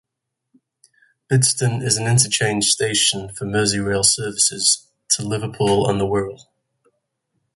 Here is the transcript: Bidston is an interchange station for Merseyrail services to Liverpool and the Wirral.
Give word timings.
Bidston 1.31 1.83
is 1.85 1.95
an 1.97 2.07
interchange 2.07 2.65
station 2.71 3.29
for 3.35 3.45
Merseyrail 3.45 4.03
services 4.03 4.87
to 5.09 5.21
Liverpool 5.21 5.87
and 5.87 6.01
the 6.01 6.07
Wirral. 6.07 6.41